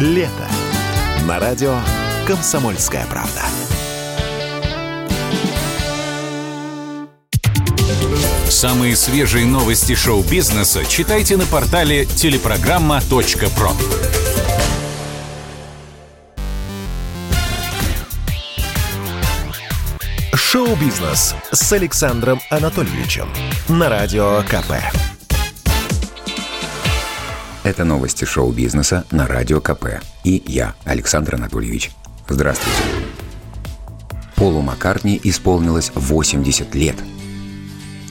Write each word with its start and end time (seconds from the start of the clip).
Лето. 0.00 0.48
На 1.26 1.38
радио 1.38 1.78
«Комсомольская 2.26 3.04
правда». 3.04 3.42
Самые 8.48 8.96
свежие 8.96 9.44
новости 9.44 9.94
шоу-бизнеса 9.94 10.86
читайте 10.86 11.36
на 11.36 11.44
портале 11.44 12.06
телепрограмма.про. 12.06 13.72
Шоу-бизнес 20.34 21.34
с 21.52 21.72
Александром 21.74 22.40
Анатольевичем 22.48 23.28
на 23.68 23.90
Радио 23.90 24.42
КП. 24.48 25.09
Это 27.62 27.84
новости 27.84 28.24
шоу-бизнеса 28.24 29.04
на 29.10 29.26
Радио 29.26 29.60
КП. 29.60 30.00
И 30.24 30.42
я, 30.46 30.74
Александр 30.84 31.36
Анатольевич. 31.36 31.90
Здравствуйте. 32.28 32.78
Полу 34.36 34.62
Маккартни 34.62 35.20
исполнилось 35.22 35.92
80 35.94 36.74
лет. 36.74 36.96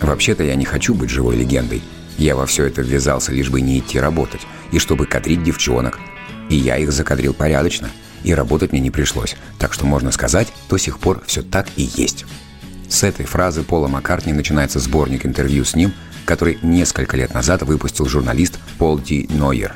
Вообще-то 0.02 0.44
я 0.44 0.56
не 0.56 0.66
хочу 0.66 0.94
быть 0.94 1.10
живой 1.10 1.36
легендой. 1.36 1.82
Я 2.18 2.36
во 2.36 2.46
все 2.46 2.66
это 2.66 2.82
ввязался, 2.82 3.32
лишь 3.32 3.50
бы 3.50 3.62
не 3.62 3.80
идти 3.80 4.00
работать, 4.00 4.42
и 4.72 4.80
чтобы 4.80 5.06
кадрить 5.06 5.44
девчонок. 5.44 6.00
И 6.50 6.56
я 6.56 6.78
их 6.78 6.92
закадрил 6.92 7.34
порядочно– 7.34 7.90
и 8.24 8.34
работать 8.34 8.72
мне 8.72 8.82
не 8.82 8.92
пришлось, 8.92 9.36
так 9.58 9.74
что 9.74 9.86
можно 9.86 10.12
сказать, 10.12 10.48
до 10.70 10.78
сих 10.78 11.00
пор 11.00 11.24
все 11.26 11.42
так 11.42 11.68
и 11.76 11.90
есть. 11.96 12.26
С 12.90 13.04
этой 13.04 13.26
фразы 13.26 13.64
Пола 13.64 13.88
Маккартни 13.88 14.34
начинается 14.34 14.80
сборник 14.80 15.26
интервью 15.26 15.64
с 15.64 15.76
ним, 15.76 15.94
который 16.26 16.58
несколько 16.62 17.18
лет 17.18 17.34
назад 17.34 17.64
выпустил 17.64 18.06
журналист 18.06 18.60
Пол 18.78 19.00
Ди 19.00 19.28
Нойер. 19.30 19.76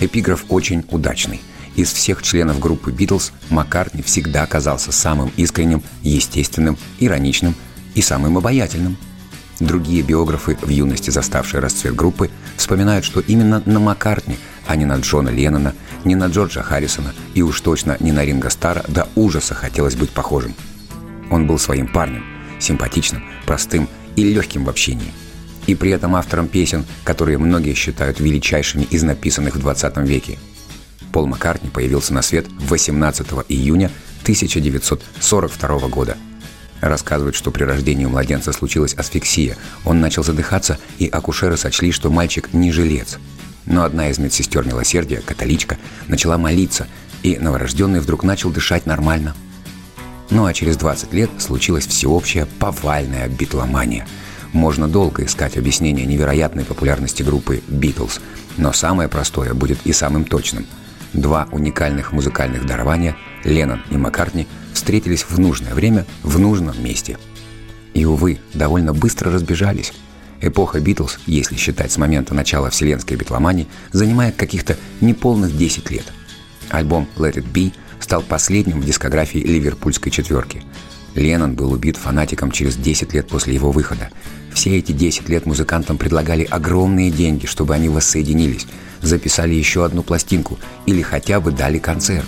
Эпиграф 0.00 0.44
очень 0.48 0.84
удачный. 0.90 1.40
Из 1.76 1.92
всех 1.92 2.22
членов 2.22 2.58
группы 2.58 2.90
«Битлз» 2.90 3.32
Маккартни 3.48 4.02
всегда 4.02 4.44
казался 4.46 4.92
самым 4.92 5.32
искренним, 5.36 5.82
естественным, 6.02 6.76
ироничным 6.98 7.54
и 7.94 8.02
самым 8.02 8.36
обаятельным. 8.38 8.96
Другие 9.58 10.02
биографы, 10.02 10.58
в 10.60 10.68
юности 10.68 11.10
заставшие 11.10 11.60
расцвет 11.60 11.94
группы, 11.94 12.30
вспоминают, 12.56 13.04
что 13.04 13.20
именно 13.20 13.62
на 13.64 13.80
Маккартни– 13.80 14.36
а 14.66 14.76
не 14.76 14.84
на 14.84 14.96
Джона 14.96 15.30
Леннона, 15.30 15.74
не 16.04 16.14
на 16.14 16.26
Джорджа 16.26 16.62
Харрисона 16.62 17.14
и 17.34 17.42
уж 17.42 17.60
точно 17.60 17.96
не 18.00 18.12
на 18.12 18.24
Ринга 18.24 18.50
Стара 18.50 18.84
до 18.88 19.08
ужаса 19.14 19.54
хотелось 19.54 19.96
быть 19.96 20.10
похожим. 20.10 20.54
Он 21.30 21.46
был 21.46 21.58
своим 21.58 21.88
парнем, 21.88 22.24
симпатичным, 22.58 23.24
простым 23.46 23.88
и 24.16 24.24
легким 24.24 24.64
в 24.64 24.68
общении. 24.68 25.12
И 25.66 25.74
при 25.74 25.90
этом 25.90 26.16
автором 26.16 26.48
песен, 26.48 26.84
которые 27.04 27.38
многие 27.38 27.74
считают 27.74 28.20
величайшими 28.20 28.82
из 28.84 29.02
написанных 29.02 29.56
в 29.56 29.60
20 29.60 29.96
веке. 29.98 30.38
Пол 31.12 31.26
Маккартни 31.26 31.70
появился 31.70 32.14
на 32.14 32.22
свет 32.22 32.46
18 32.68 33.26
июня 33.48 33.90
1942 34.22 35.88
года. 35.88 36.16
Рассказывают, 36.80 37.36
что 37.36 37.50
при 37.50 37.62
рождении 37.62 38.06
у 38.06 38.10
младенца 38.10 38.52
случилась 38.52 38.94
асфиксия. 38.94 39.56
Он 39.84 40.00
начал 40.00 40.24
задыхаться, 40.24 40.78
и 40.98 41.06
акушеры 41.06 41.56
сочли, 41.56 41.92
что 41.92 42.10
мальчик 42.10 42.52
не 42.52 42.72
жилец– 42.72 43.18
но 43.66 43.84
одна 43.84 44.10
из 44.10 44.18
медсестер 44.18 44.66
милосердия, 44.66 45.22
католичка, 45.24 45.78
начала 46.08 46.38
молиться, 46.38 46.88
и 47.22 47.38
новорожденный 47.38 48.00
вдруг 48.00 48.24
начал 48.24 48.50
дышать 48.50 48.86
нормально. 48.86 49.34
Ну 50.30 50.46
а 50.46 50.52
через 50.54 50.76
20 50.76 51.12
лет 51.12 51.30
случилась 51.38 51.86
всеобщая 51.86 52.46
повальная 52.58 53.28
битломания. 53.28 54.06
Можно 54.52 54.88
долго 54.88 55.24
искать 55.24 55.56
объяснение 55.56 56.06
невероятной 56.06 56.64
популярности 56.64 57.22
группы 57.22 57.62
«Битлз», 57.68 58.20
но 58.56 58.72
самое 58.72 59.08
простое 59.08 59.54
будет 59.54 59.78
и 59.84 59.92
самым 59.92 60.24
точным. 60.24 60.66
Два 61.12 61.48
уникальных 61.52 62.12
музыкальных 62.12 62.66
дарования, 62.66 63.16
Леннон 63.44 63.82
и 63.90 63.96
Маккартни, 63.96 64.46
встретились 64.72 65.24
в 65.28 65.38
нужное 65.38 65.74
время 65.74 66.06
в 66.22 66.38
нужном 66.38 66.82
месте. 66.82 67.18
И, 67.94 68.04
увы, 68.04 68.40
довольно 68.54 68.92
быстро 68.92 69.30
разбежались– 69.30 69.92
Эпоха 70.42 70.80
Битлз, 70.80 71.20
если 71.26 71.54
считать 71.54 71.92
с 71.92 71.98
момента 71.98 72.34
начала 72.34 72.68
вселенской 72.68 73.16
битломании, 73.16 73.68
занимает 73.92 74.34
каких-то 74.34 74.76
неполных 75.00 75.56
10 75.56 75.88
лет. 75.92 76.04
Альбом 76.68 77.08
«Let 77.16 77.34
It 77.34 77.46
Be» 77.52 77.72
стал 78.00 78.22
последним 78.22 78.80
в 78.80 78.84
дискографии 78.84 79.38
ливерпульской 79.38 80.10
четверки. 80.10 80.64
Леннон 81.14 81.54
был 81.54 81.72
убит 81.72 81.96
фанатиком 81.96 82.50
через 82.50 82.76
10 82.76 83.12
лет 83.12 83.28
после 83.28 83.54
его 83.54 83.70
выхода. 83.70 84.10
Все 84.52 84.78
эти 84.78 84.92
10 84.92 85.28
лет 85.28 85.46
музыкантам 85.46 85.98
предлагали 85.98 86.44
огромные 86.44 87.10
деньги, 87.10 87.46
чтобы 87.46 87.74
они 87.74 87.88
воссоединились, 87.88 88.66
записали 89.00 89.54
еще 89.54 89.84
одну 89.84 90.02
пластинку 90.02 90.58
или 90.86 91.02
хотя 91.02 91.40
бы 91.40 91.52
дали 91.52 91.78
концерт. 91.78 92.26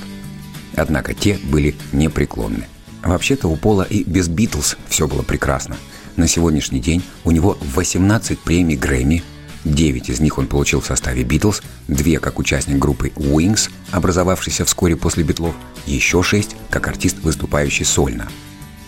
Однако 0.77 1.15
те 1.15 1.39
были 1.45 1.75
непреклонны. 1.93 2.67
Вообще-то 3.03 3.49
у 3.49 3.56
Пола 3.56 3.83
и 3.83 4.03
без 4.05 4.28
Битлз 4.28 4.77
все 4.89 5.06
было 5.06 5.22
прекрасно– 5.22 5.77
на 6.16 6.28
сегодняшний 6.28 6.78
день 6.78 7.03
у 7.25 7.33
него 7.33 7.59
18 7.75 8.39
премий 8.39 8.77
Грэмми, 8.77 9.25
9 9.65 10.11
из 10.11 10.21
них 10.21 10.39
он 10.39 10.47
получил 10.47 10.81
в 10.81 10.87
составе 10.87 11.25
Битлз, 11.25 11.61
2 11.89 12.21
как 12.21 12.39
участник 12.39 12.78
группы 12.78 13.09
Wings, 13.16 13.71
образовавшейся 13.91 14.65
вскоре 14.65 14.97
после 14.97 15.25
Битлов, 15.25 15.55
еще 15.87 16.22
6 16.22 16.55
как 16.71 16.87
артист, 16.87 17.19
выступающий 17.22 17.84
сольно. 17.84 18.28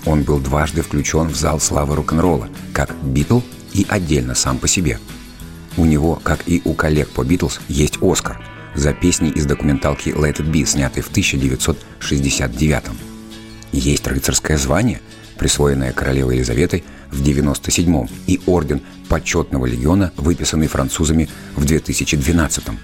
Он 0.07 0.23
был 0.23 0.39
дважды 0.39 0.83
включен 0.83 1.29
в 1.29 1.37
зал 1.37 1.61
славы 1.61 1.97
рок-н-ролла, 1.97 2.49
как 2.73 2.95
Битл 3.03 3.41
и 3.75 3.85
отдельно 3.89 4.35
сам 4.35 4.59
по 4.59 4.69
себе. 4.69 4.99
У 5.77 5.85
него, 5.85 6.19
как 6.23 6.41
и 6.47 6.63
у 6.65 6.73
коллег 6.73 7.11
по 7.11 7.23
Битлз, 7.23 7.61
есть 7.69 7.99
Оскар 8.01 8.41
за 8.75 8.95
песни 8.95 9.31
из 9.31 9.45
документалки 9.45 10.09
Let 10.09 10.39
It 10.39 10.51
Be, 10.51 10.65
снятой 10.65 11.03
в 11.03 11.11
1969 11.11 12.83
Есть 13.73 14.07
рыцарское 14.07 14.57
звание, 14.57 15.01
присвоенное 15.39 15.93
королевой 15.93 16.37
Елизаветой– 16.37 16.85
в 17.11 17.23
97-м 17.23 18.09
и 18.27 18.41
орден 18.47 18.81
почетного 19.09 19.67
легиона, 19.67 20.13
выписанный 20.17 20.67
французами 20.67 21.29
в 21.55 21.65
2012-м. 21.65 22.79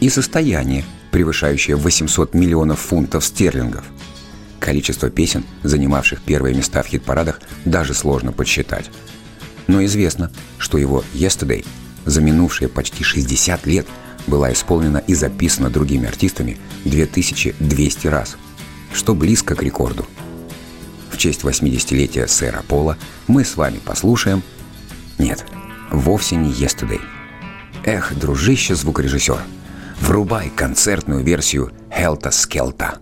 И 0.00 0.08
состояние, 0.08 0.84
превышающее 1.10 1.76
800 1.76 2.34
миллионов 2.34 2.80
фунтов 2.80 3.24
стерлингов. 3.24 3.84
Количество 4.62 5.10
песен, 5.10 5.44
занимавших 5.62 6.22
первые 6.22 6.54
места 6.54 6.82
в 6.82 6.86
хит-парадах, 6.86 7.40
даже 7.64 7.92
сложно 7.92 8.32
подсчитать. 8.32 8.90
Но 9.66 9.84
известно, 9.84 10.30
что 10.58 10.78
его 10.78 11.04
«Yesterday» 11.12 11.66
за 12.06 12.20
минувшие 12.20 12.68
почти 12.68 13.04
60 13.04 13.66
лет 13.66 13.86
была 14.26 14.52
исполнена 14.52 14.98
и 14.98 15.14
записана 15.14 15.68
другими 15.68 16.06
артистами 16.06 16.56
2200 16.84 18.06
раз, 18.06 18.36
что 18.94 19.14
близко 19.14 19.54
к 19.54 19.62
рекорду– 19.62 20.06
в 21.12 21.18
честь 21.18 21.42
80-летия 21.42 22.26
сэра 22.26 22.62
Пола 22.66 22.96
мы 23.26 23.44
с 23.44 23.56
вами 23.56 23.78
послушаем... 23.84 24.42
Нет, 25.18 25.44
вовсе 25.90 26.36
не 26.36 26.50
«Yesterday». 26.50 27.00
Эх, 27.84 28.16
дружище 28.18 28.74
звукорежиссер, 28.74 29.38
врубай 30.00 30.50
концертную 30.50 31.22
версию 31.22 31.70
«Хелта 31.94 32.30
Скелта». 32.30 32.98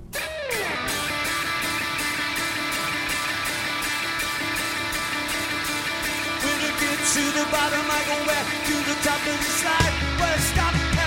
To 7.15 7.21
the 7.21 7.45
bottom, 7.51 7.91
I 7.91 8.03
go 8.07 8.25
back 8.25 8.47
to 8.69 8.75
the 8.87 8.95
top 9.03 9.19
of 9.27 9.37
the 9.37 9.51
slide. 9.59 9.95
Where 10.21 10.39
stop 10.39 11.00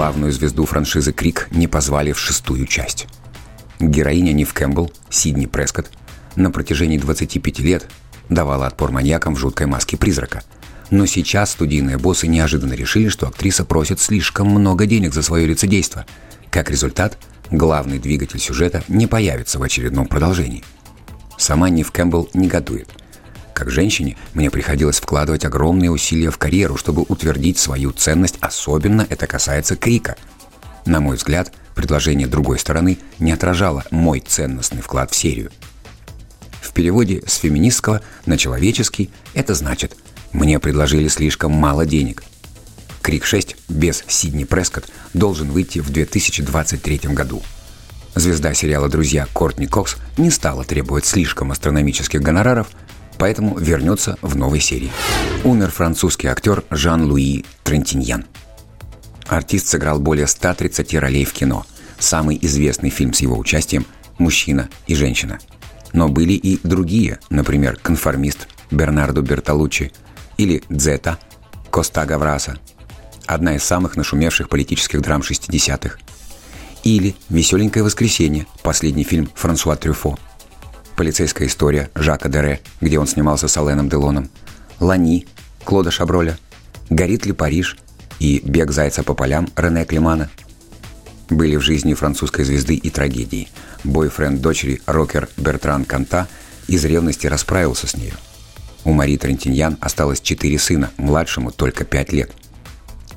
Главную 0.00 0.32
звезду 0.32 0.64
франшизы 0.64 1.12
«Крик» 1.12 1.48
не 1.50 1.68
позвали 1.68 2.12
в 2.12 2.18
шестую 2.18 2.66
часть. 2.66 3.06
Героиня 3.80 4.32
Нив 4.32 4.54
Кэмпбелл, 4.54 4.90
Сидни 5.10 5.44
Прескотт, 5.44 5.90
на 6.36 6.50
протяжении 6.50 6.96
25 6.96 7.58
лет 7.58 7.86
давала 8.30 8.66
отпор 8.66 8.92
маньякам 8.92 9.34
в 9.34 9.38
жуткой 9.38 9.66
маске 9.66 9.98
призрака. 9.98 10.42
Но 10.88 11.04
сейчас 11.04 11.50
студийные 11.50 11.98
боссы 11.98 12.28
неожиданно 12.28 12.72
решили, 12.72 13.10
что 13.10 13.28
актриса 13.28 13.66
просит 13.66 14.00
слишком 14.00 14.46
много 14.46 14.86
денег 14.86 15.12
за 15.12 15.20
свое 15.20 15.46
лицедейство. 15.46 16.06
Как 16.50 16.70
результат, 16.70 17.18
главный 17.50 17.98
двигатель 17.98 18.40
сюжета 18.40 18.82
не 18.88 19.06
появится 19.06 19.58
в 19.58 19.62
очередном 19.62 20.06
продолжении. 20.06 20.64
Сама 21.36 21.68
Нив 21.68 21.92
Кэмпбелл 21.92 22.30
негодует. 22.32 22.88
Как 23.60 23.68
женщине 23.70 24.16
мне 24.32 24.50
приходилось 24.50 25.00
вкладывать 25.00 25.44
огромные 25.44 25.90
усилия 25.90 26.30
в 26.30 26.38
карьеру, 26.38 26.78
чтобы 26.78 27.04
утвердить 27.06 27.58
свою 27.58 27.90
ценность, 27.90 28.38
особенно 28.40 29.06
это 29.10 29.26
касается 29.26 29.76
крика. 29.76 30.16
На 30.86 31.00
мой 31.00 31.16
взгляд, 31.16 31.52
предложение 31.74 32.26
другой 32.26 32.58
стороны 32.58 32.96
не 33.18 33.32
отражало 33.32 33.84
мой 33.90 34.20
ценностный 34.20 34.80
вклад 34.80 35.10
в 35.10 35.14
серию. 35.14 35.50
В 36.62 36.72
переводе 36.72 37.22
с 37.26 37.34
феминистского 37.34 38.00
на 38.24 38.38
человеческий 38.38 39.10
это 39.34 39.54
значит– 39.54 39.94
мне 40.32 40.58
предложили 40.58 41.08
слишком 41.08 41.52
мало 41.52 41.84
денег. 41.84 42.22
Крик 43.02 43.26
6 43.26 43.56
без 43.68 44.04
Сидни 44.06 44.44
Прескотт 44.44 44.86
должен 45.12 45.50
выйти 45.50 45.80
в 45.80 45.90
2023 45.90 47.00
году. 47.12 47.42
Звезда 48.14 48.54
сериала 48.54 48.88
«Друзья» 48.88 49.26
Кортни 49.34 49.66
Кокс 49.66 49.96
не 50.16 50.30
стала 50.30 50.64
требовать 50.64 51.04
слишком 51.04 51.52
астрономических 51.52 52.22
гонораров, 52.22 52.68
поэтому 53.20 53.56
вернется 53.56 54.16
в 54.22 54.36
новой 54.36 54.58
серии. 54.58 54.90
Умер 55.44 55.70
французский 55.70 56.26
актер 56.26 56.64
Жан-Луи 56.70 57.44
Трентиньян. 57.62 58.24
Артист 59.28 59.68
сыграл 59.68 60.00
более 60.00 60.26
130 60.26 60.94
ролей 60.94 61.24
в 61.24 61.32
кино. 61.32 61.64
Самый 62.00 62.36
известный 62.42 62.90
фильм 62.90 63.12
с 63.12 63.20
его 63.20 63.38
участием 63.38 63.86
«Мужчина 64.18 64.68
и 64.88 64.96
женщина». 64.96 65.38
Но 65.92 66.08
были 66.08 66.32
и 66.32 66.58
другие, 66.66 67.20
например, 67.30 67.78
«Конформист» 67.80 68.48
Бернардо 68.72 69.22
Бертолуччи– 69.22 69.92
или 70.40 70.62
«Дзета» 70.70 71.18
Коста 71.70 72.06
Гавраса, 72.06 72.58
одна 73.26 73.56
из 73.56 73.62
самых 73.62 73.96
нашумевших 73.96 74.48
политических 74.48 75.02
драм 75.02 75.20
60-х, 75.20 75.98
или 76.82 77.14
«Веселенькое 77.28 77.84
воскресенье», 77.84 78.46
последний 78.62 79.04
фильм 79.04 79.28
Франсуа 79.34 79.76
Трюфо, 79.76 80.18
полицейская 81.00 81.48
история 81.48 81.90
Жака 81.94 82.28
Дере, 82.28 82.60
где 82.82 82.98
он 82.98 83.06
снимался 83.06 83.48
с 83.48 83.56
Аленом 83.56 83.88
Делоном, 83.88 84.28
«Лани» 84.80 85.26
Клода 85.64 85.90
Шаброля, 85.90 86.38
«Горит 86.90 87.24
ли 87.24 87.32
Париж» 87.32 87.78
и 88.18 88.42
«Бег 88.44 88.70
зайца 88.70 89.02
по 89.02 89.14
полям» 89.14 89.48
Рене 89.56 89.86
Климана. 89.86 90.28
Были 91.30 91.56
в 91.56 91.62
жизни 91.62 91.94
французской 91.94 92.44
звезды 92.44 92.74
и 92.74 92.90
трагедии. 92.90 93.48
Бойфренд 93.82 94.42
дочери, 94.42 94.82
рокер 94.84 95.30
Бертран 95.38 95.86
Канта, 95.86 96.28
из 96.68 96.84
ревности 96.84 97.26
расправился 97.26 97.86
с 97.86 97.96
нею– 97.96 98.12
у 98.84 98.92
Мари 98.92 99.16
Трентиньян 99.16 99.78
осталось 99.80 100.20
четыре 100.20 100.58
сына, 100.58 100.90
младшему 100.98 101.50
только 101.50 101.84
пять 101.84 102.12
лет. 102.12 102.30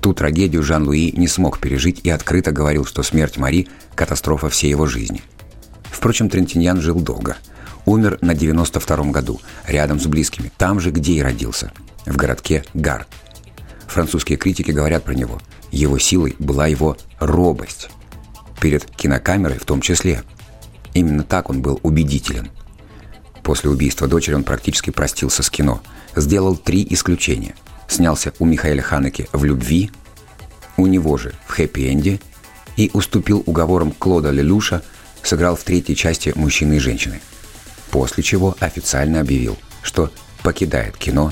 Ту 0.02 0.14
трагедию 0.14 0.64
Жан-Луи 0.64 1.12
не 1.12 1.28
смог 1.28 1.60
пережить 1.60 2.02
и 2.04 2.10
открыто 2.10 2.52
говорил, 2.52 2.86
что 2.86 3.04
смерть 3.04 3.38
Мари– 3.38 3.68
катастрофа 3.96 4.50
всей 4.50 4.70
его 4.70 4.86
жизни. 4.86 5.22
Впрочем, 5.86 6.30
Трентиньян 6.30 6.82
жил 6.82 7.00
долго. 7.00 7.38
Умер 7.86 8.20
на 8.22 8.32
92-м 8.32 9.12
году, 9.12 9.42
рядом 9.68 10.00
с 10.00 10.06
близкими, 10.06 10.52
там 10.58 10.80
же, 10.80 10.92
где 10.92 11.14
и 11.14 11.22
родился, 11.22 11.72
в 12.06 12.16
городке 12.16 12.64
Гар. 12.74 13.08
Французские 13.88 14.38
критики 14.38 14.72
говорят 14.72 15.04
про 15.04 15.14
него. 15.14 15.42
Его 15.72 15.98
силой 16.00 16.36
была 16.40 16.68
его 16.68 16.98
робость. 17.20 17.90
Перед 18.60 18.86
кинокамерой 18.86 19.60
в 19.60 19.66
том 19.66 19.82
числе. 19.82 20.24
Именно 20.94 21.24
так 21.24 21.50
он 21.50 21.62
был 21.62 21.80
убедителен– 21.84 22.50
После 23.44 23.70
убийства 23.70 24.08
дочери 24.08 24.36
он 24.36 24.44
практически 24.44 24.90
простился 24.90 25.44
с 25.44 25.50
кино. 25.50 25.82
Сделал 26.16 26.56
три 26.56 26.88
исключения. 26.90 27.56
Снялся 27.88 28.34
у 28.40 28.46
Михаэля 28.46 28.82
Ханеке 28.82 29.28
в 29.34 29.44
«Любви», 29.44 29.92
у 30.78 30.88
него 30.88 31.18
же 31.18 31.34
в 31.46 31.52
«Хэппи-энде» 31.52 32.20
и 32.78 32.90
уступил 32.94 33.44
уговорам 33.46 33.92
Клода 33.92 34.32
Лелюша, 34.32 34.82
сыграл 35.22 35.56
в 35.56 35.64
третьей 35.64 35.96
части 35.96 36.32
«Мужчины 36.36 36.76
и 36.76 36.80
женщины». 36.80 37.22
После 37.94 38.24
чего 38.24 38.58
официально 38.60 39.22
объявил, 39.22 39.56
что 39.84 40.10
покидает 40.42 40.98
кино. 40.98 41.32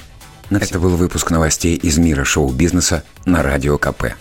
Это 0.51 0.79
был 0.79 0.95
выпуск 0.95 1.31
новостей 1.31 1.75
из 1.75 1.97
мира 1.97 2.23
шоу-бизнеса 2.23 3.03
на 3.25 3.41
Радио 3.41 3.79
КП. 3.79 4.13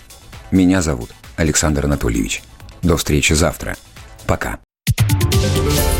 Меня 0.49 0.81
зовут 0.81 1.11
Александр 1.35 1.85
Анатольевич. 1.85 2.41
До 2.81 2.97
встречи 2.97 3.33
завтра. 3.33 3.77
Пока. 4.25 4.57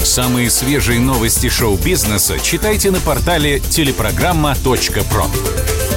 Самые 0.04 0.50
свежие 0.50 1.00
новости 1.00 1.48
шоу-бизнеса 1.48 2.40
читайте 2.40 2.90
на 2.90 3.02
портале 3.02 3.60
телепрограмма.про. 3.60 5.91